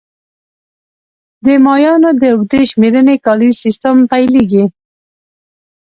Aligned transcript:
د 1.45 1.47
مایانو 1.65 2.09
د 2.21 2.23
اوږدې 2.33 2.61
شمېرنې 2.71 3.15
کالیز 3.25 3.55
سیستم 3.63 3.95
پیلېږي 4.11 4.65